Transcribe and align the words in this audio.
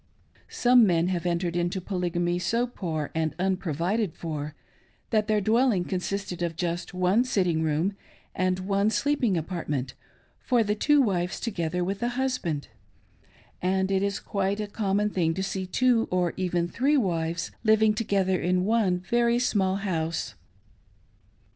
Some 0.49 0.87
men 0.87 1.09
have 1.09 1.27
entered 1.27 1.55
into 1.55 1.79
Polygamy 1.79 2.39
so 2.39 2.65
poor 2.65 3.11
and 3.13 3.37
unpro 3.37 3.71
vided 3.75 4.13
for 4.15 4.55
that 5.11 5.27
their 5.27 5.39
dwelling 5.41 5.85
consisted 5.85 6.41
of 6.41 6.55
just 6.55 6.95
one 6.95 7.23
sitting 7.23 7.61
room 7.61 7.95
and 8.33 8.61
one 8.61 8.89
sleeping 8.89 9.37
apartment, 9.37 9.93
for 10.39 10.63
the 10.63 10.73
two 10.73 10.99
wives 11.03 11.39
together 11.39 11.83
with 11.83 11.99
the 11.99 12.07
husband; 12.17 12.67
and 13.61 13.91
it 13.91 14.01
is 14.01 14.19
quite 14.19 14.59
a 14.59 14.65
common' 14.65 15.11
thing 15.11 15.35
to 15.35 15.43
see 15.43 15.67
two 15.67 16.07
or 16.09 16.33
even 16.35 16.67
three 16.67 16.97
wives 16.97 17.51
living 17.63 17.93
together 17.93 18.41
in 18.41 18.65
one 18.65 19.01
very 19.01 19.37
small 19.37 19.75
house. 19.75 20.33